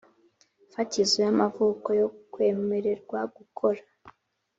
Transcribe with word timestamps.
fatizo 0.73 1.15
y 1.25 1.29
amavuko 1.33 1.87
yo 1.99 2.07
kwemererwa 2.31 3.19
gukora 3.35 3.81